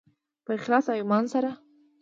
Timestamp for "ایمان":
1.01-1.25